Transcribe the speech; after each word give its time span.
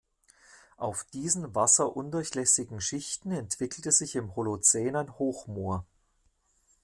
Auf 0.77 1.03
diesen 1.03 1.53
wasserundurchlässigen 1.53 2.81
Schichten 2.81 3.29
entwickelte 3.31 3.91
sich 3.91 4.15
im 4.15 4.35
Holozän 4.35 4.95
ein 4.95 5.19
Hochmoor. 5.19 5.85